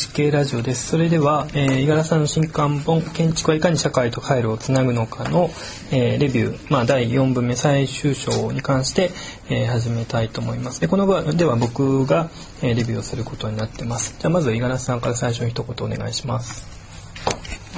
[0.00, 0.88] 建築系ラジオです。
[0.88, 5.50] それでは、えー、五十嵐さんの新刊本、建築はいかに社会と回路をつなぐのかの、
[5.90, 9.10] えー、レビュー、まあ、第4部目最終章に関して、
[9.50, 10.80] えー、始めたいと思います。
[10.80, 12.30] で、この場では僕が、
[12.62, 14.16] えー、レビューをすることになってます。
[14.18, 16.66] じゃあ、まず五十嵐さんから最初に一言お願いします。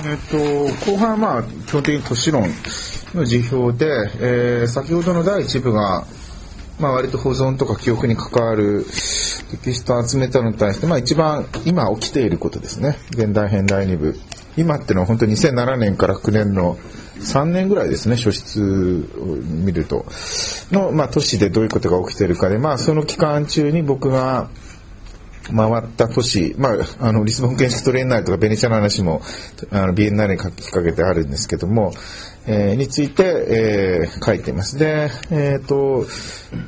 [0.04, 2.44] えっと、後半はまあ、基本的に都市論
[3.14, 6.06] の辞表で、えー、先ほどの第1部が、
[6.78, 8.84] まあ、割と保存とか記憶に関わる
[9.52, 12.96] テキストを集めたのに対して、まあ、一番今起きていることですね。
[13.10, 14.18] 現代編第2部。
[14.56, 16.78] 今っていうのは本当に2007年から9年の
[17.20, 20.06] 3年ぐらいですね書室を見ると。
[20.70, 24.48] の、まあ、都市でどういうことが起きてるかで、まあ、その期間中に僕が
[25.50, 29.22] 回った都市、まあ、あのリスボン建築トレーナーとかベネチアの話も
[29.70, 31.92] あのビエンナーレに書きかけてあるんですけども、
[32.46, 34.78] えー、について、えー、書いてます。
[34.78, 36.06] で、えっ、ー、と、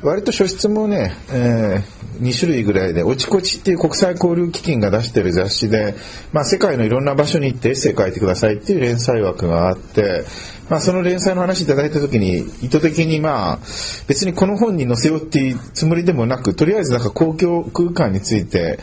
[0.03, 5.95] 割と書質もね、えー、2種類ぐらいで、おちこちっていう国際交流基金が出している雑誌で、
[6.31, 10.23] まあ、世界のいろんな場所に行ってエッセイ書いてくださいっていう連載枠があって、
[10.69, 13.59] まあ、その連載の話いただいたときに意図的にまあ
[14.07, 18.79] 別にこの本に載せようっていうつもりでもなくとりあえずなんか公共空間について、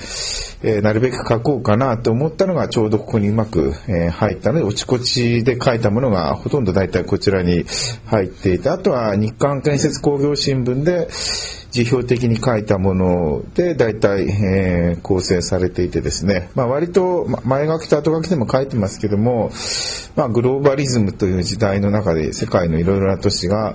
[0.63, 7.65] えー、なるべく書こうかなと思ったのがちょうどここにうまく、えー、入ったのでおちこちで書いたものがほとんど大体こちらに
[8.07, 11.09] 入っていてあとは日刊建設工業新聞で
[11.73, 19.51] 辞表的に書いたもので大体、えー、構成されていてですね、まあ、割と前書きと後書きでも書いてますけども、
[20.14, 23.75] まあ、グローバリズムという時代の中で世界のいろいろな都市が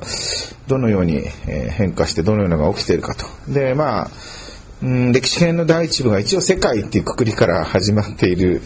[0.67, 3.26] どのように変化してどのようなのが起きているかと。
[3.52, 4.11] でまあ
[4.84, 8.61] うん、歴史編の第一部が一応世界っていうくくりから始まっている、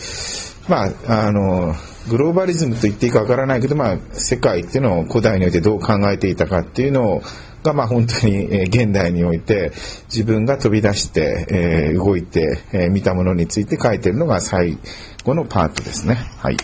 [0.67, 1.73] まあ、あの、
[2.09, 7.23] グローバリズムと言っていいかわからないけど、まあ、世界っていうのを古代においてどう考えていたかっていうのを
[7.63, 9.71] が、まあ、本当に、現代において
[10.05, 12.59] 自分が飛び出して、動いて、
[12.91, 14.77] 見たものについて書いてるのが最
[15.23, 16.15] 後のパートですね。
[16.39, 16.57] はい。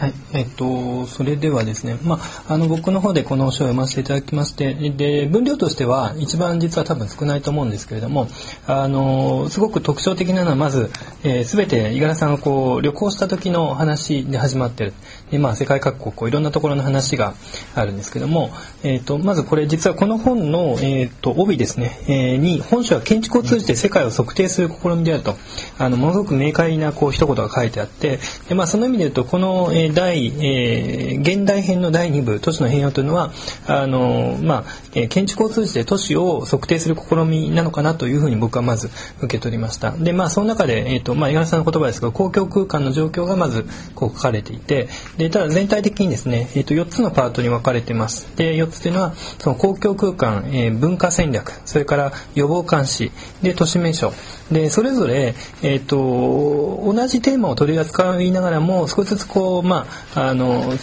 [0.00, 8.26] はい、えっと、それではですね、まあ、あの、僕の方でこの書を読ませていただきまして、で、分量としては一番実は多分少ないと思うんですけれども、
[8.66, 10.90] あの、すごく特徴的なのはまず、
[11.22, 14.94] えー、全て五十嵐さんがこう、旅行した時の話で始まってる。
[15.30, 17.34] で、まあ、世界各国、こう、いろんなところの話が
[17.74, 18.50] あるんですけども、
[18.82, 25.36] えっと、まずこれ実はこの本の、えっと、帯ですね、えー、に、本書は建築を通じて世界を測定する試みであると、
[25.78, 33.32] あの、ものすごく明快な、こう、一言が書いてあって、で、まあ、その意味で言うと、この、えー第、えー、現代編の第2部都市の変容というのは
[33.66, 34.64] あの、まあ
[34.94, 39.90] えー、建築を通じて都市を測定する試みなのかなというふうに僕はまず受け取りました。
[39.92, 44.88] でまあその中で、えーとまあ、五十嵐さんの言葉ですが公共空間の状況がまずこう書かれていて
[45.20, 54.14] でただ全体的にですね、えー、と4つのパートに分かれてますで4つというのはその公共空間、えー、文化戦略それから予防監視で都市名所
[54.50, 60.76] でそれぞれ、えーと、同じテーマを取り扱いながらも少しずつこう、まあ、あの違う、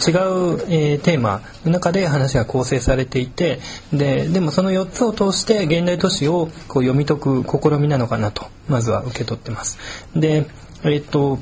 [0.70, 3.58] えー、テーマの中で話が構成されていて
[3.92, 9.78] ででもその4つを通して現代都市をこう読み解く試みなのかなとまずは受け取ってます。
[10.14, 10.46] で
[10.84, 11.40] えっ、ー、と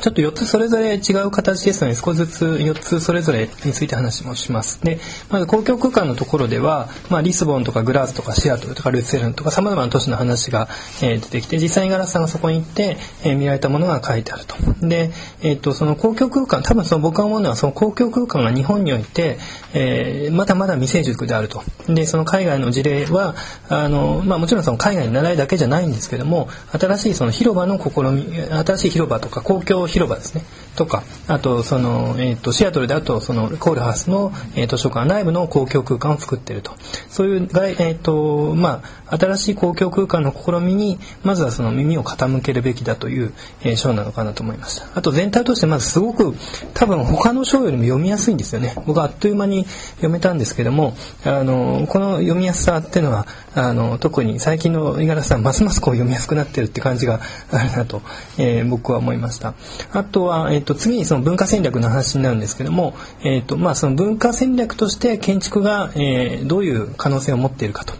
[0.00, 4.82] ちょっと4つそれぞれ違う形ですので少しずつ4つそれぞれについて話もします。
[4.84, 4.98] で、
[5.30, 10.68] まず公共空間のところでは、まあ、リスボンとかグラーズとかシアトルとかルツェルンとか様々な都市の話が、
[11.02, 14.56] えー、出てきて、実際にガラスさんがそこに行って、えー、見られたものが書いてあると。
[14.86, 15.10] で、
[15.42, 19.38] えっ、ー、と、その公共空間、多分その僕が思うのはその公共空間が日本において、
[19.72, 21.62] えー、まだまだ未成熟であると。
[21.88, 23.34] で、その海外の事例は、
[23.68, 30.44] あの、まあ、もちろんその海外に習いだけじゃないんですけども、新しいその広場の試み、新しい広場とか公共広場ですね。
[30.76, 36.72] とかあとその、えーと、シアトルだとそのコールハウスの、えー、図書館内部の公共空間を作っていると。
[37.08, 43.32] そういう、えーとまあ、新しい公共空間の試みにまずはその耳を傾けるべきだという、
[43.62, 44.86] えー、章なのかなと思いました。
[44.94, 46.34] あと全体としてまずすごく
[46.74, 48.74] 多分他の章よりも読みやすいんですよね。
[48.86, 49.64] 僕はあっという間に
[49.96, 50.94] 読めたんですけども
[51.24, 58.02] あのこの読みやすさっていうのはあの特に最近の五十嵐さんますますこう読みやすくなってるって感じがあるなと、
[58.36, 59.54] えー、僕は思いました。
[59.92, 67.94] あとは、えっ、と、次にその文化戦略の話になるんですけども、えっ、と、まあ、その文化戦略として建築が、えー、どういう可能性を持っているかと。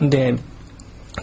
[0.00, 0.36] で、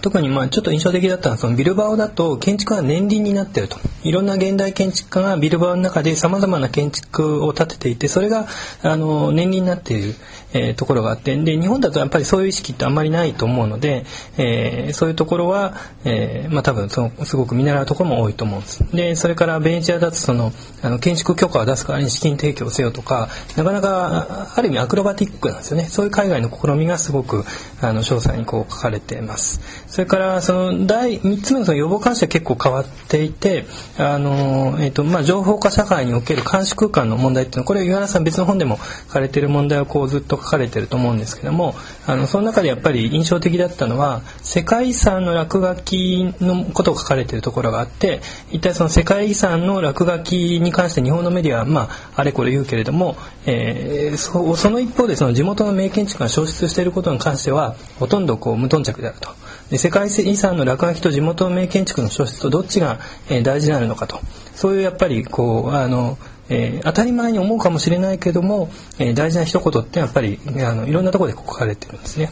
[0.02, 8.48] 特にまあちょっと印象的だったのはそのビルバオだと建築は年輪になってるといろんな現代建築家がビルバオの中でさまざまな建築を建てていてそれが
[8.84, 10.16] あの年輪になっている、
[10.54, 14.06] えー、ところがあってで日本だとやっぱりそういう意識ってあんまりないと思うので、
[14.38, 18.96] えー、そういうところは、えー、まあ多分そのすごく見習うところも多いと思うんです。
[18.96, 20.52] でそれからベネチアだとその
[20.82, 27.44] あの建築許可を出す代わりに資金提供せよとかなかなかある意味アクロバティックなんですよねそういう海外の試みがすごく
[27.82, 33.66] あの詳細にこう書かれてますそれからその第3つ目のその予防監視は結構変わっていて
[33.98, 38.78] あの、えーとまあ、情報化社会における監視空間の問題っていうのはこれ岩原さん別の本でも
[39.08, 41.76] 書かれている問題をこうずっと書かれてると思うんですけども
[42.06, 59.30] あのその中でやっぱり印象的だったのは世界遺産の落書きのことを書かれてるところがあって一体その世界遺産の落書きに関して日本のメディアは、まあ、あれこれ言うけれども、えー、そその一方でその地元の名建築が消失していることに関してはほとんどこう無頓着であると。
[59.70, 63.00] で世界遺産の落書きと地元の名建築の消失とどっちが、
[63.30, 64.20] えー、大事なのかと
[64.56, 66.18] そういうやっぱりこうあの
[66.50, 72.32] えー、当たり前に思うかもしれないけども、えー、大事な一言ってやっぱりあのいろんなところで書かれてるんですね。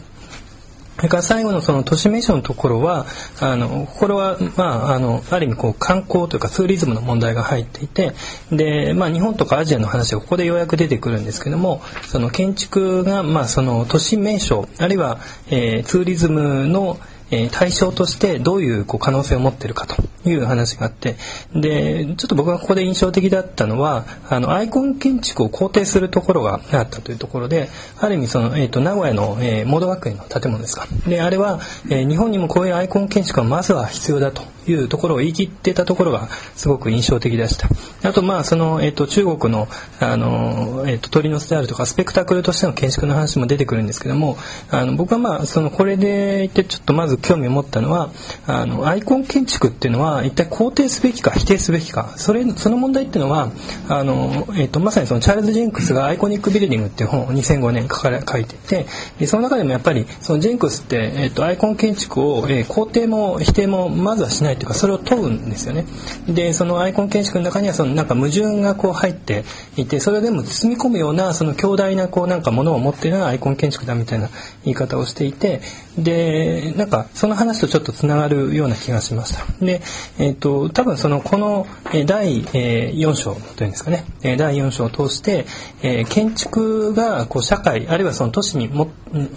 [0.96, 3.04] それから最後のその都市名所のところは
[3.40, 8.14] あのこれは、まあ、あのある意味こう観光というかツーリズムの問題が入っていて
[8.50, 15.20] で、まあ、日本とかアジアの話がここでようやく出てくるんですけどもその建築が、まあ、その都市名所あるいは、
[15.50, 16.98] えー、ツーリズムの
[17.30, 19.96] え対象としてどういうこう可能性を持ってるかと
[20.28, 21.16] いう話があって
[21.54, 27.68] でちょっと僕がここで印象的だったのはあのアイコン建築を肯定するところがあったというところで
[27.98, 30.86] ある意味その、えーと、名古屋の、えー、モード学園の建物ですか。
[31.08, 37.68] であれは、えー、日本にもこういうアイコン建築はまずは必要だというところを言い切ってたところがすごく印象的でした。
[38.02, 39.68] あとまあその、えーと、中国の
[40.00, 44.36] あの、えーと、鳥の巣であるとかスペクタクルとしての建築の話も出てくるんですけども
[44.70, 48.10] あの僕はまあそのこれで言ってちょっとまず興味を持ったのは
[48.46, 53.50] あのアイコン建築っていうのは一体肯定すべきか否定すべきかそれその問題っていうのは
[53.88, 58.86] あの、えーと、まさにそのチャールズ・ジェンクスが「アイコニック・ビルディング」っていう本を2005年書かれ書いてて
[59.18, 64.55] でその中でもやっぱりそのジェンクスって、えーと、アイコン建築を、えー、肯定も否定もまずはしない。
[64.56, 65.86] というかそれを問うんですよね。
[66.28, 69.44] でそのアイコン建築の中にはそのなんか矛盾がこう入って
[69.76, 74.28] いてそれでも包み込むようなその強大なこうなんかものを持っているのがアイコン建築だみたいな
[74.64, 75.60] 言い方をしていて
[75.98, 79.44] でなんかその話とちょっとつながるような気がしました。
[79.64, 79.80] で、
[80.18, 81.66] えっ、ー、と多分そのこの
[82.06, 85.46] 第4章というんですかね第4章を通して、
[85.82, 88.88] え建築がこう社会あるいはその都市にも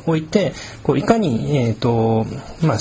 [0.06, 2.26] おいてこういかに、えーと
[2.62, 2.78] まあ、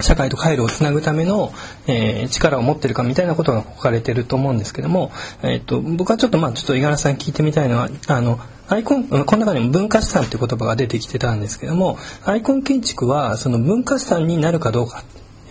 [0.00, 1.52] 社会と回路をつなぐための、
[1.86, 5.10] えー、力を持ってるかみたいなことが書かれてると思うんですけども、
[5.42, 15.04] えーと、僕はちょっとまあちょっと五十嵐さん聞いてみたいのはあのアイコンこの中にも文化資産という言葉が出てきてたんですけどもアイコン建築はその文化資産になるかどうか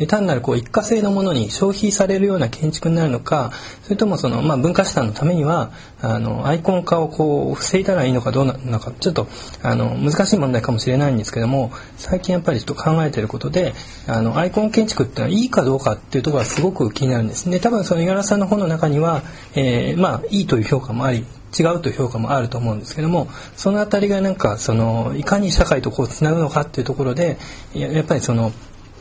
[0.05, 3.51] 単なるこう一過性のものに消費されるような建築になるのか
[3.83, 5.71] それともその、まあ、文化資産のためには
[6.01, 9.27] あのアイコン化をこう防いだらいいのかどうなのかちょっと
[9.63, 13.73] あの難しい問題かもしれないんですけども最近やっぱりちょっと考えてることで
[14.05, 17.49] あのアイコン建築ってのはいいかどうかっていうところがすごく気になるんです。
[17.49, 19.23] ね多分その五十嵐さんの本の中には、
[19.55, 21.25] え、まあいいという評価もあり
[21.57, 27.37] 違うという評価もあると思うんですけどもその辺りがなんかそのいかに社会とこうつなぐのかっていうところで
[27.73, 28.51] やっぱりその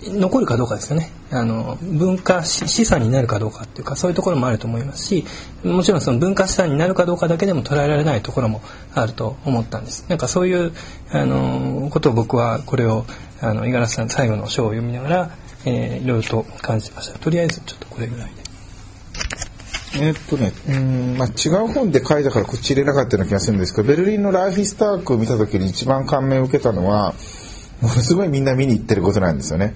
[0.03, 1.11] 残るかどうかですよね。
[1.31, 5.25] あの文化資産になるかどうかっていうかそういうところもあると思いますし
[5.65, 8.61] もちろんその文化資産になるかどうかだけでも捉えられないところも
[8.95, 10.07] あると思ったんです。
[10.09, 10.73] なんかそういう
[11.11, 13.05] あのことを僕はこれを
[13.41, 15.31] あの五十嵐さん最後の章を読みながら、
[15.65, 17.19] えー、いろいろと感じました。
[17.19, 18.47] とりあえずちょっとこれぐらいで。
[19.99, 27.15] えっとね、うんまあ、違う本で書いたからこっち入れなかったような気がするんですけどベルリンのライフスタークを見た時に一番感銘を受けたのは
[27.81, 29.75] ものすごいみんな見に行ってることなんですよね。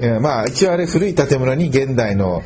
[0.00, 2.42] えー、まあ一応あれ古い建物に現代の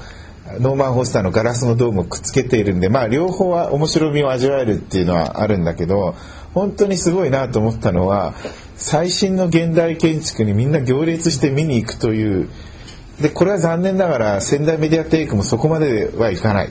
[0.61, 6.15] ノーマン・ホスターのガラスのドームをくっつけているんで、まあ両方は面白みを味わえるっていうのはあるんだけど、
[6.55, 8.35] 本当にすごいなと思ったのは、
[8.77, 12.49] 最新の現代建築にみんな行列して見に行くという、
[13.21, 16.71] で、これは残念ながら仙台メディアテイクもそこまではいかない。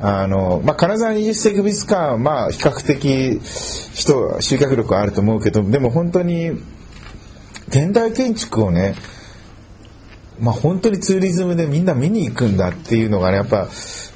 [0.00, 3.40] あの、まあ、金沢20世紀美術館は、まあ、比較的
[3.94, 6.50] 人、集客力はあると思うけど、でも本当に
[7.68, 8.94] 現代建築をね、
[10.40, 13.68] まあ、本当にツーリズムでみんな見に行くんだっていうのがね、やっぱ、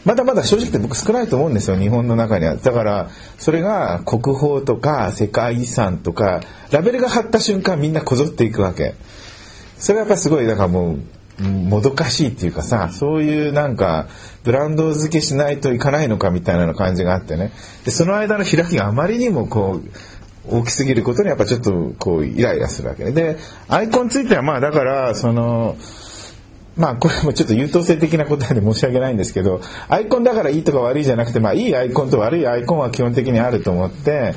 [0.05, 2.57] まだまだ正直って僕少ないと思うんですよ、日本の中には。
[2.57, 6.41] だから、それが国宝とか世界遺産とか、
[6.71, 8.95] ラベルが貼った瞬間みんなこぞっていくわけ。
[9.79, 14.09] それがやっぱすごい、だからもう、もどかしいっていうかさ、そういうなんか、
[14.43, 17.53] ブランド付けしないといかないのかみたいな感じがあってね。
[17.85, 19.89] で、その間の開きがあまりにもこう、
[20.51, 23.37] 大きすぎることにやっぱちょっとこうイライラするわけで、
[23.69, 25.77] アイコンについてはまあだから、その、
[26.79, 34.35] まあこれもちょっと優等生的な答えで申し訳ないんですけどアイコンだからいいとか悪いじゃなくてまあいいアイコンと悪いアイコンは基本的にあると思って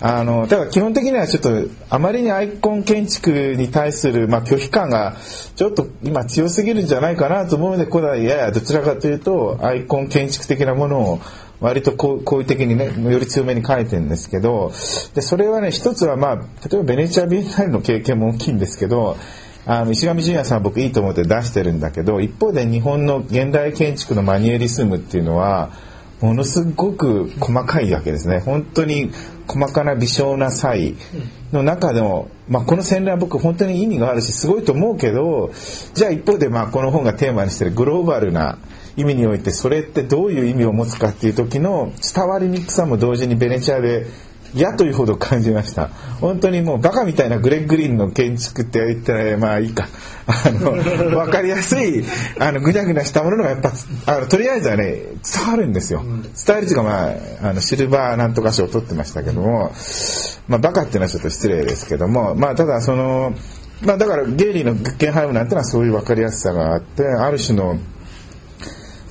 [0.00, 1.50] あのだから基本的にはちょっと
[1.90, 5.16] あまりにアイコン建築に対する、まあ、拒否感が
[5.56, 11.20] ちょっと今強すぎるんじゃないかなと思うので古代ややどちらかというとアイコン建築的なものを
[11.60, 14.72] 割と好意的にねより強めに書いてるんですけど
[15.14, 19.16] でそれはね一つはまあ例えばベネチア・ビエンナーレの経験も大きいんですけど
[19.66, 25.70] あの石上淳也さんは僕いいと思って出してるんだけど一方で日本の現代建築のマニエリスムっていうのは
[26.20, 28.40] ものすごく細かいわけですね。
[28.40, 29.10] 本当に
[29.46, 30.94] 細かな微小な差異
[31.50, 35.50] の中でも、まあ、この洗礼は僕本当に意味があるしすごいと思うけど
[35.94, 38.58] じゃあ一方でまあこの本がテーマにしてるグローバルな
[39.00, 44.06] 意味においてそれってどういう意味を持つかっていう時の伝わりにくさも同時にベネチアで
[44.54, 45.88] 嫌というほど感じました。
[46.20, 49.88] 本当にもうバカみたいなグレッグリーンの建築って言ったらまあいいか。
[50.26, 52.04] あの分かりやすい
[52.38, 53.72] あのぐにゃぐにゃしたものがやっぱ
[54.06, 56.02] あのとりあえずはね伝わるんですよ。
[56.46, 59.72] 伝えるというかまああのシルバーなんとか賞を取ってましたけども
[60.48, 63.34] まあバカっていうのはちょっと失礼ですけどもまあただその
[63.82, 67.78] まあだからゲイリーのグッケンハイムなんてのはそういう分かりやすさがあってある種の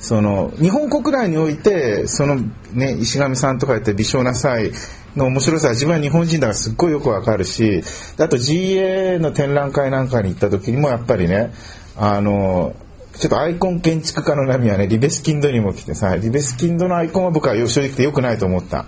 [0.00, 2.36] その日本国内においてその
[2.72, 4.72] ね石神さんとか言って微小な際
[5.14, 7.82] の面白さは自分は日本人だからすっごいよくわかるし
[8.18, 11.52] あと GA の展覧会なんかに行った時にもやっぱりね
[11.96, 12.74] あの
[13.18, 18.86] ちょっとアイコン建築家の波はねリベスキンドにも来てさリベスキンドのアイコンは僕は正直言って良くないと思った。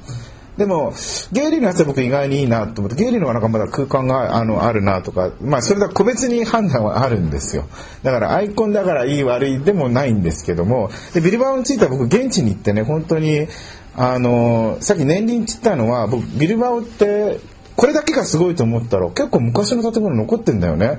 [0.56, 0.92] でも、
[1.32, 7.64] ゲイリーのやつは僕意外にいいなと思って、ゲイリーの方がなんかまだ空間があのあるなとか、まあそれだ個別に判断はあるんですよ。
[8.02, 13.48] だからアイコンだからいい悪いでもないんですけども、でビルバオについては僕現地に行ってね、本当に、
[13.96, 17.40] あの、さっき年輪って言ったのは、僕ビルバオって
[17.76, 20.98] これだけがすごいと思ったら結構昔の建物残ってんだよね、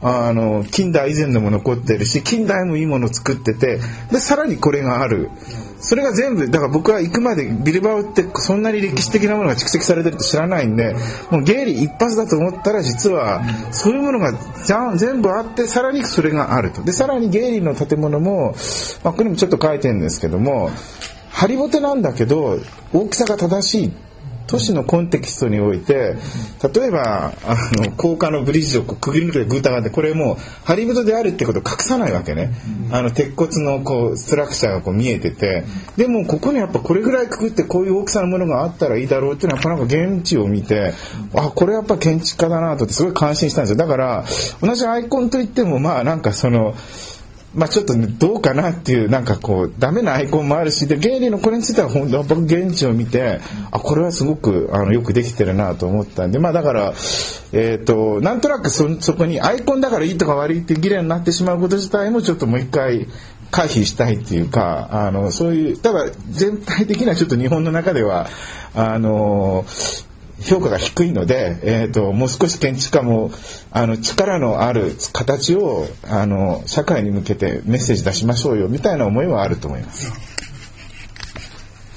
[0.00, 3.78] あの近代以前のも残ってるし近代もいいもの作ってて
[4.10, 5.30] でさらにこれがある
[5.86, 10.96] それが全部だから僕は行くまでビルバオってそんなに歴史的なものが蓄積されてるって知らないんで
[11.30, 14.32] もうゲイリー一発だと思ったら実はそういうものが
[14.96, 16.82] 全部あってさらにそれがあると。
[16.82, 18.54] でさらにゲイリーの建物も、
[19.02, 20.70] まあ、ここにもちょっと書いてるんですけども
[21.30, 22.58] ハリボテなんだけど
[22.92, 23.92] 大きさが正しい。
[24.46, 26.16] 都市のコンテキストにおいて
[26.74, 32.50] 例えばあの高架のブリッジをくぐり抜けてグータがあってこれもうハリウッドであるってことを隠さないわけね。
[32.90, 35.64] あの鉄骨のこうストラクチャーがこう見えてて。
[35.96, 40.92] でもここにやっぱこれぐらいくぐってこういう大きさのものがあったらいいだろうっていうのはやっぱなんか現地を見て
[41.34, 43.76] あこれやっぱ建築家だなとってすごい感心したんですよ。
[43.76, 44.24] だから
[44.60, 46.74] 同じアイコンといってもまあなんかその
[47.54, 56.92] まあちょっと、ね、どうかなっていうなんかこうダメなアイコンもあるしでゲイリーのこれについては本当僕現地を見てあこれはすごくあのよくできてるなと思ったんでまあだから
[57.52, 63.06] えっ、ー、となんとなくそそこにアイコンだからいいとか悪いって議論になってしまうこと自体もちょっともう一回
[63.50, 68.26] 回避したいっていうかあのそういうただ全体的にはちょっと日本の中では
[68.74, 69.64] あの
[70.44, 73.30] 評価が低いので、えーと、もう少し建築家も
[73.70, 80.34] あの力のある形をあの社会に向けてメッセージ出しましょうよみたいな思いはあると思います。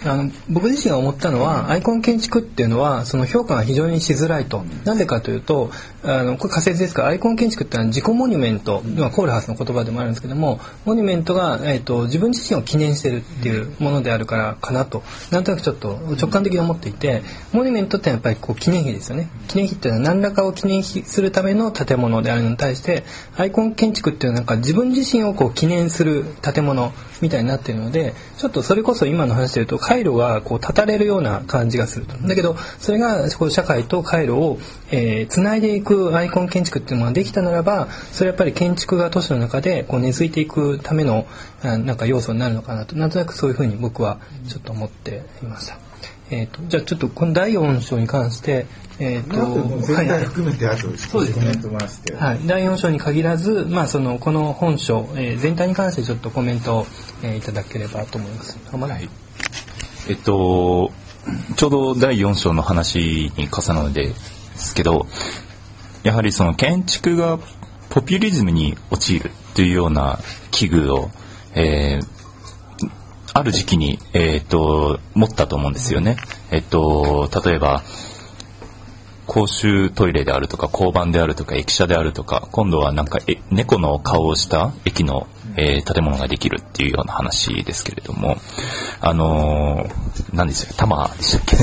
[0.06, 5.72] あの僕自身が思ったのはアイコン建築っていうのはその評価が非常にしづらいとなんでかというと
[6.10, 7.02] あのこれ仮説ですか？
[7.02, 15.04] らアイコン建築ってのは自己モニュメント今コールハウスの言葉でもあるんですけどもモニュメントが、えーと、自分自身を記念してるっていうものであるからかなと。
[15.32, 19.28] なんとなくちょっと直感的に思っていてモニュメントってやっぱりこう記念碑ですよね。
[19.50, 23.04] 記念碑っていうのは何らかを記念するための建物であるのに対して
[23.36, 32.16] アイコン建築っていうのはなんか自分自身をこう記念する建物みたいになっているのでちょっとそれこそ今の話で言うと回路がこう断たれるような感じがすると。
[32.16, 34.60] だけどそれがこう社会と回路を、
[34.92, 41.28] えー、つないでいくアイコン建築っていうのができたならばそれやっぱり建築が都市の中でこう根付いていくための
[41.64, 42.96] なんか要素になるのかなと。
[42.96, 45.78] なんとなくそういうふうに僕はちょっと思っていました。
[46.30, 48.66] えーと、じゃあちょっとこの第4章に関して、
[49.00, 51.46] えーと、全体含めてあと、そうですね、
[52.18, 56.88] はい、第4章に限らず、まあ、そのこの本書、えー、全体に関してちょっとコメントを、
[57.24, 58.58] えー、いただければと思います。
[58.72, 59.10] はい。
[60.10, 60.92] えっと、
[61.56, 64.14] ちょうど第4章の話に重なるんで
[64.56, 65.08] すけど、
[66.08, 67.38] やはりその建築が
[67.90, 70.20] ポピュリズムに陥るというような
[70.52, 71.10] 危惧を、
[71.54, 72.90] えー、
[73.34, 76.16] ある時期に、えー、っと持ったと思うんですよね。
[76.50, 77.84] えっと、例えば
[79.26, 88.38] 公衆トイレであるとか交番であるとか駅舎であるとか今度はなんかえ猫の顔をした駅のえー建物ができるっていうような話ですけれども、
[89.02, 91.56] あのー何でしたっけ、玉でしたっけ？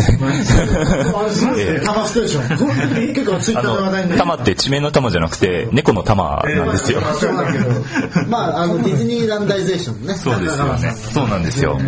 [1.61, 3.15] えータマステーション。
[3.15, 7.01] 結構ツイッあターの話題にの、玉って地名の玉じゃなくて、猫の玉なんですよ。
[7.01, 7.71] そうだけど、
[8.29, 10.15] まあ、あの、ディズニーランダイゼーションね。
[10.15, 10.93] そうですよね。
[10.93, 11.79] そうなんですよ。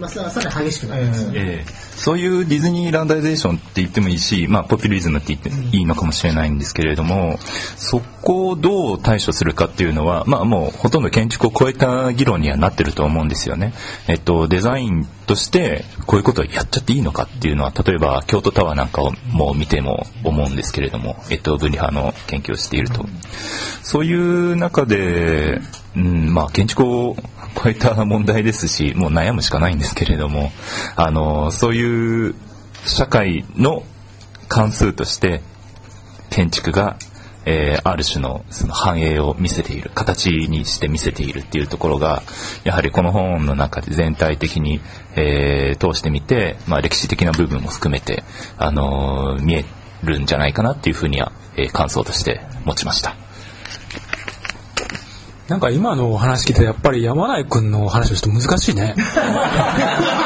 [0.00, 1.34] まあ、ささらに激しくなりますよね。
[1.38, 7.38] ええそういうディズニーランダイゼーションって言ってもいいし、まあ、ポピュリズムって言っていいのかもしれないんですけれども、
[7.78, 13.72] そこをどう対処するかっていうのは、まあ、もうほとんど建築を超えた議論にはなってると思うんですよね。
[14.06, 23.04] えっと、デザインとしてこういうことをやっちゃっていいのかっていうのは、例えば京都タワーなんかをもう見ても思うんですけれども、えっと、分離派の研究をしていると。
[23.82, 25.60] そういう中で、
[25.96, 27.16] うん、まあ、建築を
[27.60, 30.52] 超えた問題ですし、もう悩むしかないんですけれども、
[30.94, 32.34] あの、そういう
[32.84, 33.82] 社会の
[34.48, 35.40] 関数として、
[36.30, 36.96] 建築が、
[37.46, 42.22] えーある種のその繁栄を見せている、形にして見せているっていうところが、
[42.64, 44.80] やはりこの本の中で全体的に、
[45.14, 48.24] えー通してみて、まあ、歴史的な部分も含めて、
[48.58, 49.64] あのー見え
[50.02, 53.14] るんじゃないかなっていうふうには、えー感想として持ちました。
[55.48, 58.96] なんか今のお話聞いてやっぱり山内くんのお話をして難しいね。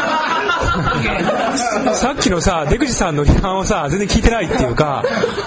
[1.95, 5.05] さっきのさ、出口さんの批判をさ、全然聞いてないっていうか、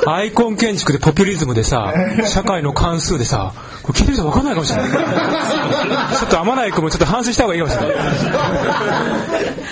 [0.08, 1.94] アイコン建築でポピュリズムでさ、
[2.25, 3.53] 社会の関数でさ、
[3.84, 4.92] これ聞いてる人分かんないかもしれない。
[4.92, 7.98] ちょっと天内くんもちょっと反省した方がいいかもしれない。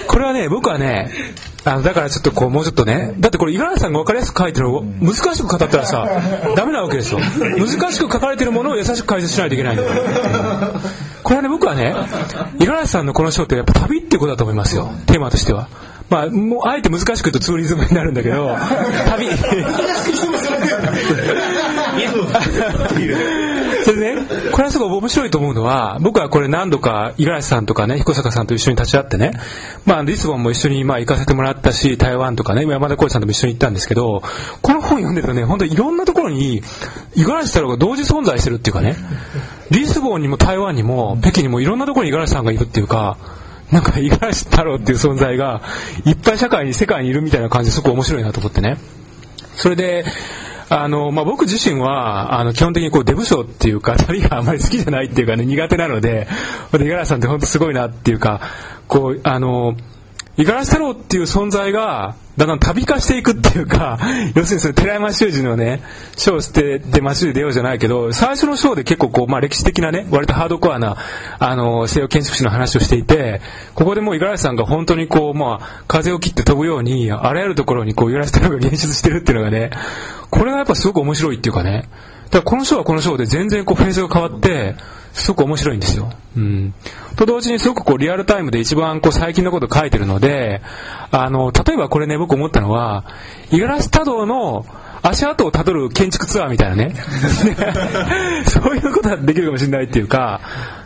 [0.08, 1.10] これはね、僕はね、
[1.63, 6.08] あの、だからちょっとこう、もうちょっとね、だってこれ、五十嵐さんが分かりやすく書いてるのを難しく語ったらさ、
[6.55, 7.20] ダメなわけですよ。
[7.20, 9.89] 難しく書かれてるものを優しく解説しないといけないんだよ。
[11.24, 11.96] これはね、僕はね、
[12.58, 14.91] 五十嵐さんのこの章ってやっぱ旅ってことだと思いますよ。
[15.05, 15.67] テーマとしては。
[16.11, 18.53] まあ、もう、あえて難しく言うとツーリズムになるんだけど、
[19.07, 19.29] 旅。
[23.85, 29.31] それでね、これはすごい面白いと思うのは、僕はこれ何度か五十嵐さんとかね、彦坂さんと一緒に立ち会ってね、
[29.85, 34.21] まあ、リスボンも一緒にまあ行かせてもらったし、台湾とかね、山田浩二さんとも一緒に行ったんですけど、
[34.61, 36.61] この本読んでるとね、本当にいろんなところに、
[37.15, 38.97] 五十嵐太郎が同時存在してるっていうかね、
[39.69, 43.15] リスボンにも台湾にも、北京にもいろんなところに五十嵐さんがいるっていうか、
[43.71, 45.61] なんか五十嵐太郎っていう存在が、
[46.05, 48.77] いっぱい社会に、世界にいるみたいな感じですごく面白いなと思ってね。
[49.55, 50.05] それで、
[50.69, 56.27] あの、まあ、僕自身は、あの、基本的にこう、デブ賞っていうか、旅があまり好きじゃないっていうかね、苦手なので、
[56.71, 58.41] 五十嵐さんって本当すごいなっていうか、
[58.87, 59.75] こう、あの、
[60.38, 64.00] 五十嵐太郎っていう存在が、だんだん旅化していくっていうか、
[64.33, 65.83] 要するにその寺山修司のね、
[66.15, 70.96] 章を捨てて街で出ようじゃないけど、最初の章で結構こう、まあ歴史的なね、割とハードコアな、
[71.37, 73.41] あの、西洋建築士の話をしていて、
[73.75, 79.70] ここでもう五十嵐さんが本当にこう、まあ、風を切って飛ぶように、あらゆるところに、五十嵐太郎が現出してるっていうのがね、
[80.29, 81.89] これがやっぱすごく面白いっていうかね、
[82.31, 84.75] からこの章はこの章で全然こうフェーズが変わって、
[85.13, 86.09] すごく面白いんですよ。
[86.37, 86.74] うん。
[87.17, 90.61] と同時にすごくこうリアルタイムで一番こう最近のこと書いてるので、
[91.11, 93.05] あの、例えばこれね、僕思ったのは、
[93.51, 94.65] 五十嵐太郎の
[95.03, 96.96] 足跡をたどる建築ツアーみたいなね。
[98.48, 100.39] そういうことができるかもしれないっていうか、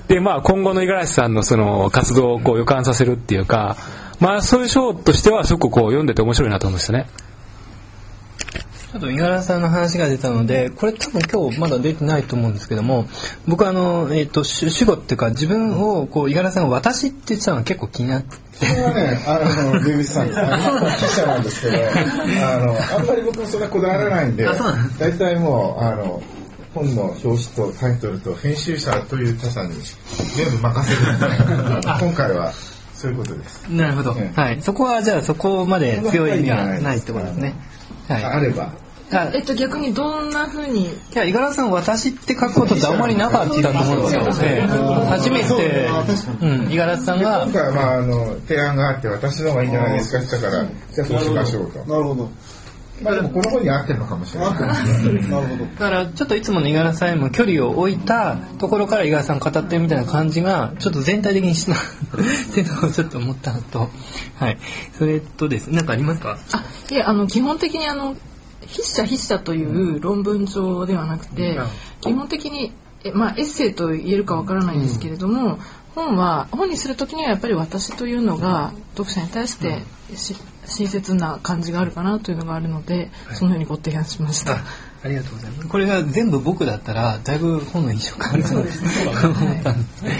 [0.07, 3.77] で、まあ今後の五十嵐さんのその活動をこう予感させるっていうか、
[4.19, 7.07] まあそういう章としてはすごくこう読んでて面白いなと思うんですよね。
[8.95, 13.09] ちょっと五十嵐さんの話が出たので、これ多分今日まだ出てないと思うんですけども、
[13.45, 24.47] 僕はあの、えっ、と、主主語っていうか自分をこう、五十嵐さんが私って言ってたのが結構気になって、これはね、あの、ベビーさん、あの、記者なんですけど、あの、あんまり僕もそんなこだわらないんで、
[24.97, 26.23] 大体もう、あの、
[26.73, 29.73] 本の表紙とタイトルと編集者という他者に
[30.37, 32.53] 全部任せるんで、 今回は
[32.93, 33.65] そういうことです。
[33.69, 34.15] なるほど。
[34.17, 34.61] ええはい。
[34.61, 37.53] そこはじゃあそこまで強い意味はないってことですね。
[38.07, 38.23] はい。
[38.23, 38.84] あれば。
[39.11, 40.85] あえっと、逆にどんな風に？
[40.85, 44.21] いや、五十嵐さん、私って書くことってあんまりなかったと思うんですよ。
[44.43, 44.67] ええ
[45.07, 45.87] 初めて、
[46.41, 50.17] うん、五十嵐さんが今、回は、まあ、あの、提案があって、私の方がいいんじゃないですか？
[50.19, 51.79] って言ったから、じゃあそうしましょうと。
[51.85, 52.29] なるほど。
[53.01, 54.53] まあでも、この本に合ってるのかもしれない。
[54.53, 54.67] な
[55.41, 55.65] るほど。
[55.65, 61.79] だからちょっといつもの五十嵐さんへも距離を置いたところから五十嵐さん語ってるみたいな感じがちょっと全体的にしなっ
[62.53, 63.89] ていうのをちょっと思ったのと
[64.37, 64.57] はい
[64.97, 66.37] それとですね何かありますか？
[66.53, 68.15] あいえあの基本的にあの
[68.67, 71.57] 筆者筆者という論文上ではなくて、
[72.01, 72.71] 基本的に
[73.05, 75.59] え、まあ、エッセイと言えるかわからないんですけれども、
[75.93, 79.81] 本は本にする時にはやっぱり私というのが読者に対して
[80.15, 84.55] し親切な感じがあるかなというのがあるので、そのようにご提案しました。
[84.55, 84.63] あ
[85.03, 85.67] ありがとうございます。
[85.67, 88.81] これが全部僕だったら、だいぶ本の印象変わるそうです。
[89.07, 90.11] 思ったんですは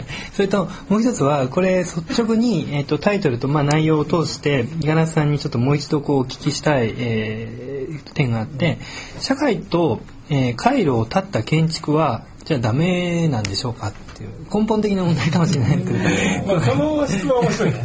[0.00, 0.04] い。
[0.34, 7.73] それと、もう一つは、これ率直に、えっ、と、タイトルと、まあ、内容を通して、五十嵐さんにちょっともう一度こうお聞きしたい、えー
[8.12, 8.78] 点があって、
[9.20, 14.30] 社会と、えー回路を断った建築は、じゃあダメなんでしょうかていう。
[14.52, 17.76] 根本的な問題かもしれないですけど、 まあ、その質問は面白いね。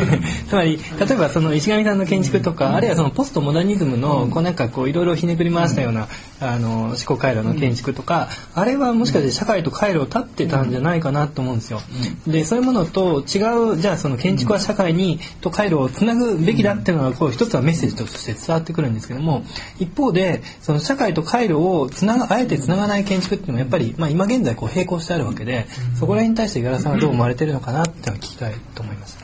[0.48, 6.08] つまり例えばその石上さんの建築とかあるいはそのポストモダニズムのこうなんかこういろいろひねくり回したような
[6.40, 11.80] あの思考回路の建築とかあれはもしかして社会と回路を立ってたんじゃないかなと思うんですよ。
[12.26, 13.38] でそういうものと違
[13.74, 19.44] うじゃあその建築は社会にと回路をつなぐべきだっていうのはこう一つはメッセージとして伝わってくるんですけども
[19.78, 25.66] 一方でその社会と回路をつながあえてつながない建築っていうのはやっぱり、まあ、今現在こう並行してあるわけで
[25.98, 29.18] そこら辺に対して五十嵐さんはどう思われてるのかなっていうのを聞きたいと思います。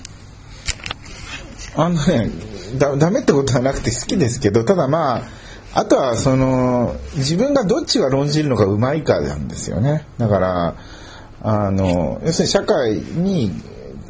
[1.76, 2.30] あのね
[2.78, 5.22] だダメってことはなくて好きですけどただまあ
[5.74, 10.06] あとはその自分がどっちが論じるのがうまいかなんですよね。
[10.16, 10.76] だから
[11.42, 13.52] あの要するに社会に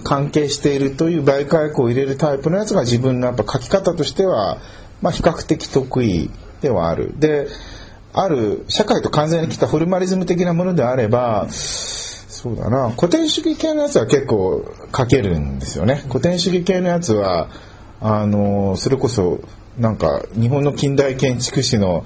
[0.04, 4.58] 関係しているという媒介を入れるタイプのやつが自分のやっぱ書き方としては、
[5.02, 7.12] まあ、比較的得意ではある。
[7.18, 7.48] で
[8.12, 11.48] ある社会と完全に来たフォルマリズム的なものであれば
[12.46, 12.90] そうだな。
[12.90, 14.64] 古典主義系のやつは結構
[14.96, 16.04] 書けるんですよね。
[16.08, 17.48] 古典主義系のやつは
[18.00, 19.40] あのそれこそ
[19.78, 22.04] なんか日本の近代建築士の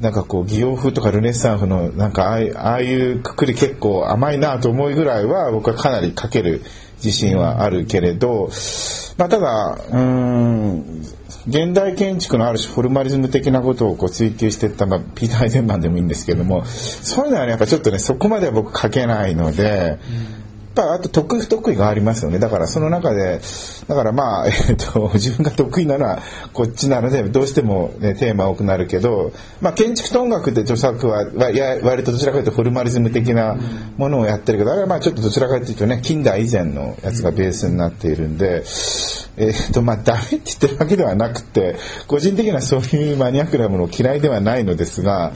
[0.00, 6.62] なんかこう擬洋風とかルネッサンスのなんかああいうああいうくくり結構甘いなと思うぐらいは僕はかなり書ける
[6.96, 8.50] 自信はあるけれど、
[9.18, 11.02] まあ、ただうーん
[11.46, 19.98] 現代建築のある種フォルマリズム的なことをこう追求していった、まあ、ピーター・ハイゼンマンでもいいんですけどもそういうのはねやっぱちょっとねそこまでは僕書けないので。
[20.38, 20.43] うん
[20.74, 23.40] ぱあと得意不得意がありますよねだからその中で
[23.88, 26.20] だからまあ、 えっと自分が得意なのは
[26.52, 31.26] こっちなのでどうしても、ね、テーマ多くなるけど、まあ、建築と音楽で著作は
[31.82, 33.56] 割とどちらかというとフォルマリズム的な
[33.96, 38.64] ものをやってるけどあれはまあちょっとどちらかというとね近代以前のやつがベースになっているんで、
[39.36, 45.32] えっとまあダメって言ってるわけではなくて個人的にはそういうマニアックなものを嫌いではないのですが。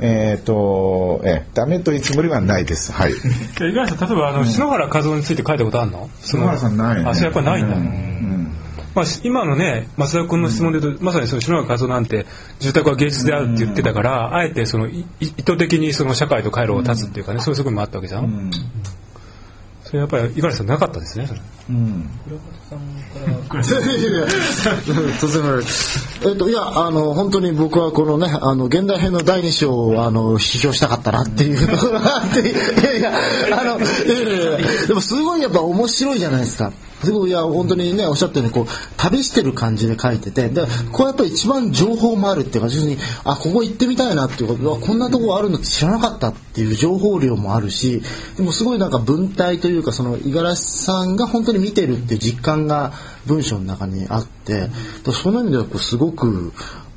[0.00, 2.92] えっ、と、えー、ダメというつもりはないです。
[2.92, 3.12] はい。
[3.12, 3.18] 五
[3.70, 6.10] 十嵐さん例えばあの篠原和夫について書いたことあるの？
[6.20, 7.02] 篠原さんない。
[7.02, 8.50] ねあそれやっぱりないんだ、うん。
[8.94, 12.26] まあ、し今のね増田君の質問で言うと、まさにその篠原和夫なんて
[12.60, 18.50] 住宅は芸術であるって言ってたから、あえてその意図的にその社会と回路を断つっていうかね、そういう側面もあったわけじゃん、うん
[19.94, 21.26] それやっぱり五十嵐さんなかったですね。
[21.28, 22.10] それうん。
[22.26, 22.32] い
[23.52, 24.26] やいや
[25.20, 25.64] 突然言われる
[26.26, 31.70] えっといやあの本当に僕はこのねあの現代編の第二章をあの批評したかったなっていう。
[31.70, 32.52] ところがあってい
[32.82, 33.12] やいや
[33.60, 36.72] あのいやいやいやでもすごいやっぱ面白いじゃないですか
[37.04, 40.62] すごいいや本当にねおっしゃったようにこう旅してる感じで書いててで
[40.92, 48.02] こうやっぱり一番情報もあるっていうか要するにあここ行ってみたいなっていうことはこんなとこあるのって知らなかったっていう情報量もあるし
[48.36, 52.92] でもすごいなんか文体というかその五十嵐さんが本当に見てるっていう実感が
[53.26, 54.68] 文章の中にあって
[55.12, 56.52] その意味ではこうすごく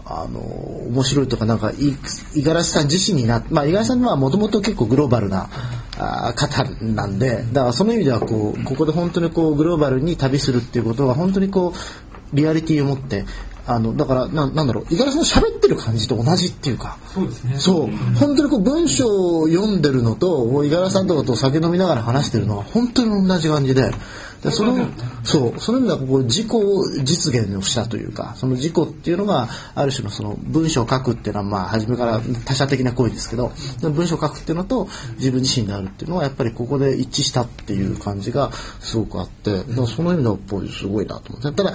[0.09, 1.91] あの面白いとかなんかい
[2.35, 5.49] 五十嵐さん自身になまあ五十嵐さんはもともと結構グローバルな
[5.99, 11.73] あー方なんでだからその意味ではこうここで本当にこうグローバルに旅するっていうことは本当にこ
[12.33, 13.25] うリアリティを持って
[13.65, 23.91] あのだからななんだろう五十嵐さんの喋ってる感じと同じっていうかそうですねそう本当にこう文章を読んでるのと五十嵐さんとかと酒飲みながら話してるのは本当に同じ感じで。
[24.41, 24.87] でその
[25.23, 26.47] そうその意味ではこう自己
[27.03, 40.37] 実現をしたというかその自己っていうのがある種のその文章を書くっていうのはまあ初めから他者的な行為ですけど文章を書くっていうのと自分自身であるっていうのはやっぱりここで一致したっていう感じがすごくあってだからその意味では
[40.71, 41.51] すごいなと思って。
[41.51, 41.73] ただ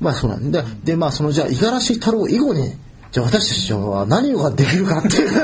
[0.00, 2.72] まあそうなんででまあそのじゃあ五十嵐太郎以後に
[3.12, 5.30] じゃあ私たちは何ができるかっていう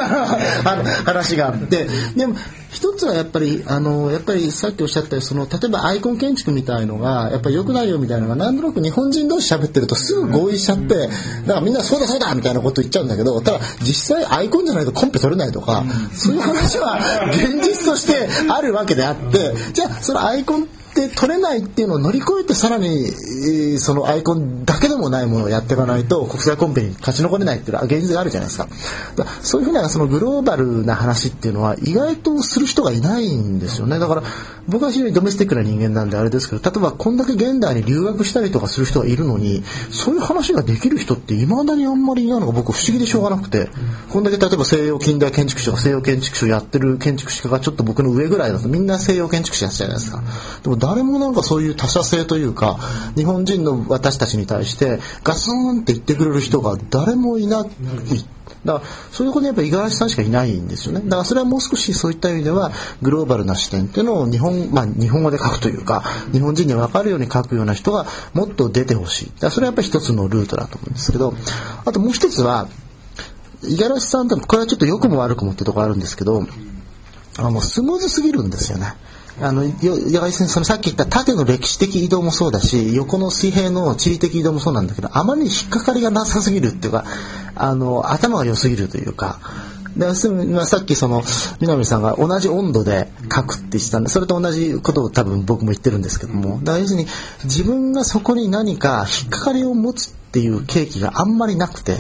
[1.05, 1.89] 話があって。
[2.15, 2.37] でも
[2.77, 11.11] 一つはやっぱりあのやっぱりさっきおっしゃったその例えばアイコン建築みたいのがやっぱり良くないよみたいなのが何となく日本人同士喋ってるとすぐ合意しちゃってだか
[11.47, 17.01] らみんなそうだそうだみたいなこと言っちゃうんだけどただ実際アイコンじゃないとコンペ取れないとかそういう話は
[17.33, 20.69] 現実としてあるわけであってじゃあそのアイコン
[21.05, 28.69] って取れないっていうのを乗り越えてさらに、そのアイコンだけでもないものをやっていかないと国際コンペに勝ち残れないっていうのは現実があるじゃないですか。
[29.17, 33.99] だかそういうふうなそのグローバルな話っていうのは意外とする人がいないんですよね。
[33.99, 34.23] だから
[34.69, 43.69] 僕は非常にドメスティックな人間なんであれですけど例えばこんだけ現代に留学したりとかする人がいるのにそういう話ができる人っていまだにあんまりいないのが僕不思議でしょうがなくて
[44.11, 50.23] こんだけ例えば西洋近代建築士とか西洋建築士をやってる建築士がちょっと僕の上ぐらいだとみんな西洋建築士やってたじゃないですか。
[50.63, 52.79] でも誰もなんかそういう他者性というか
[53.17, 57.69] 日本人の私たちに対してガツンって言ってくれる人が誰もいない。
[58.65, 61.01] だからそういうことやっぱ五十嵐さんしかいないんですよね。
[61.05, 62.71] だからそれはもう少しそういった意味では
[63.03, 69.27] グローバルな視点っていうのを日本,、まあ、日本語で書くというか日本人に分かるように書くような人がもっと出てほしい。
[69.27, 71.35] だからそれはやっぱり一つのルートだと思うんですけど
[71.85, 72.69] あともう一つは
[73.63, 76.47] 五十嵐さんってこれはちょっと良くも悪くもってところあるんですけど
[77.39, 78.95] あのスムーズすぎるんですよね。
[79.41, 87.05] あの、よ、要するにそのさっき言った縦の歴史的移動もそうだし、横の水平の地理的移動もそうなんだけど、あまり引っかかりがなさすぎるっていうか、
[87.55, 89.39] あの、頭が良すぎるというか、
[89.97, 91.23] で、さっきその、
[91.61, 97.07] 南さんが同じ温度で書くって言ってたんで、それと同じことを多分僕も言ってるんですけども、だから要するに
[97.45, 101.97] 自分がそこに何か引っかかりを持つっていう契機があんまりなくて、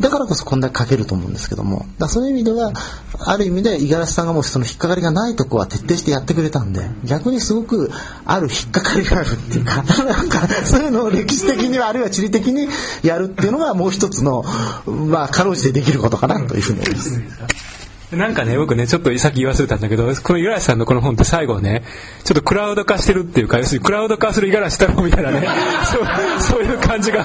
[0.00, 2.72] だからこそこんだけ書けると思うんですけども、だそういう意味では、
[3.18, 7.90] ある意味で五十嵐さんがもうその引っかかりがないとこは徹底してやってくれたんで、逆にすごく
[8.24, 12.68] ある引っかかりがあるっていうか、 なんかそういうのを歴史的にはあるいは地理的に
[13.02, 14.42] やるっていうのがもう一つの、
[14.86, 17.20] まあ、かろうじてできることかなというふうに思います。
[18.12, 21.84] なんかね、僕ね、ちょっとさっき言わせたんだけど、この五十嵐さんのこの本って最後ね、
[22.24, 25.46] ちょっとクラウド化してるっていうか、要するにクラウド化する五十嵐太郎みたいなね、
[25.86, 26.06] そう
[26.40, 27.24] そういう感じが、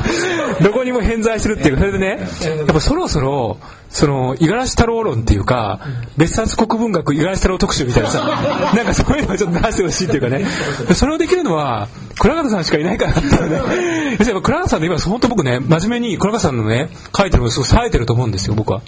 [0.62, 2.19] どこにも偏在してるっていうか、それでね、
[2.58, 3.58] やっぱそろそろ、
[3.89, 5.80] その、五十嵐太郎論っていうか、
[6.17, 8.19] 別冊国文学五十嵐太郎特集みたいなさ、
[8.76, 10.45] なんかそういうのをちょっと出してほしいっていうかね、
[10.93, 11.88] それをできるのは、
[12.19, 14.17] 倉方さんしかいないからっていうね。
[14.19, 18.82] 要するに倉方さんの今、本当僕ね、真面目に倉方さんのね、書いてるのすごい冴えてると思うんですよ、僕は。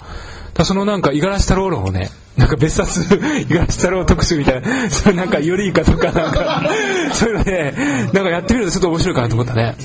[0.58, 3.00] だそのなんか、五十嵐太郎論をね、なんか別冊、
[3.48, 6.62] 五十嵐太郎特集みたいな、それなんか、よりいいかとか、なんか、
[7.14, 7.74] そういうのね、
[8.12, 9.76] なんかやってみるとちょっと面白いかなと思ったね。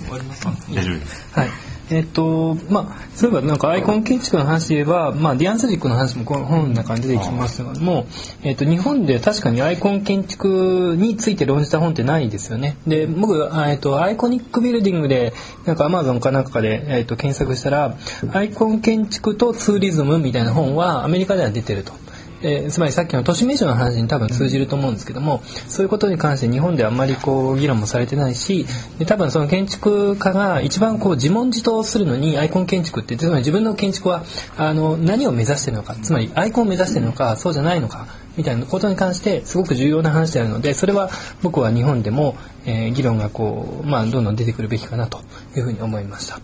[0.00, 0.52] 終わりますか？
[0.72, 1.26] 大丈夫です。
[1.32, 1.48] はい。
[1.90, 8.06] えっと、まあ、そういえばなんかアイコン建築の話で言えば、まあ、ディアンスジックの話もこの本の中に出てきますけども、
[8.42, 12.76] えっと、日本で確かにアイコン建築について論じた本ってないですよね。
[12.86, 15.34] で、僕、えっと、アイコニックビルディングで、
[15.66, 17.96] なんかアマゾンかなんかで、えっと、検索したら、
[18.32, 21.92] アイコン建築とツーリズムみたいな本はアメリカでは出てると。
[22.44, 28.66] えー、つまりさっきの都市名称の話に多分通じると思うんですけども、そういうことに関して日本ではあんまりこう議論もされてないし
[28.98, 34.24] で多分その建築家が一番こう自問自答するのにアイコン建築ってつまり自分の建築は
[34.56, 41.10] あの何を目指してるのかつまりアイコンを目指してるのかそうじゃないのかみたいなことに関してすごく重要な話であるのでそれは
[41.42, 45.20] 僕は日本でも、えー、議論がこう、まあ、どんどん出てくるべきかなと
[45.56, 46.34] いうふうに思いました。
[46.34, 46.42] はい。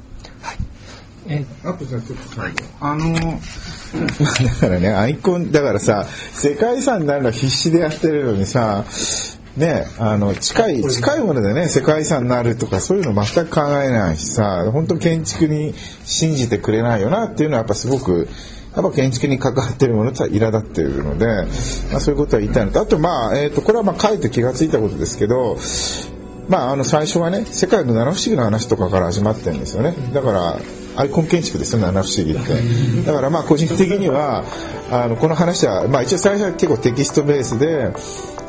[1.26, 3.40] えあとじゃあちょっとはい、あの
[4.20, 8.84] まあだからねアイコンだからさ世界遺産になるの必死でやってるのにさ
[9.56, 15.74] ねあの近い近いものでね世界遺産になるとかそういうの全く考えないしさ本当建築に
[16.04, 18.28] 信じてくれないよなっていうのはやっぱすごく
[18.74, 21.26] やっぱ建築に関わってるものとは苛立っているので、
[21.90, 25.58] まあ、そういうことは言いたいのとあとまあ、えー、とこれはまあ書いて気が付いたことですけど
[26.50, 29.94] まあ、あの最初はね世界の七不思議の話とかから始まってるんですよね。
[30.12, 30.58] だから
[31.00, 33.02] アイコン建築ですよ七不思議って。
[33.06, 34.44] だからまあ個人的には
[34.90, 37.92] あのこの話は、まあ、一応最初は結構テキストベースで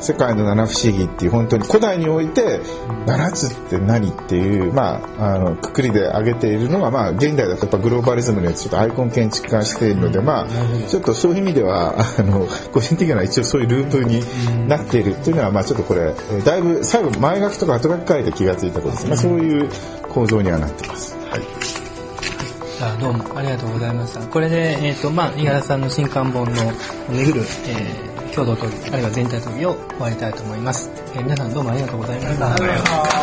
[0.00, 2.60] 世界の七不思議っていう本当に古代において
[3.06, 10.48] 七つって何っていう、まあ、あのくくりで挙げているのが、まあ、現代だとやっぱグローバリズムによってちょっとアイコン建築化しているので、まあ、
[10.88, 16.12] ちょっとそういう意味ではあの個人的には一応そういうループになっているっていうのは、まあ、ちょっとこれ
[16.44, 19.04] だいぶ最後前書きとか後書き書いて気が付いたことです。
[19.04, 19.68] ね、まあ、そういう
[20.08, 21.16] 構造にはなってます。
[21.30, 21.81] はい
[22.82, 24.20] あどうもありがとうございました。
[24.26, 26.72] これで、えっ、ー、と、まあ、井原さんの新刊本の
[27.10, 30.90] 巡る、えー、共同討議、あるいは全体討議を終わりたいと思います。
[31.14, 33.21] えー、皆さんどうもありがとうございました。